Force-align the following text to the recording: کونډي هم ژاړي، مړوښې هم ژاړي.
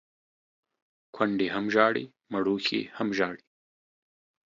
کونډي 1.15 1.47
هم 1.55 1.65
ژاړي، 1.73 2.05
مړوښې 2.31 2.81
هم 2.97 3.07
ژاړي. 3.17 3.43